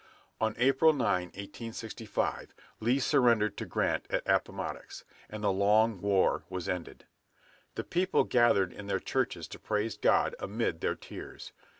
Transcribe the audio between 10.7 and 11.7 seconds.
their tears.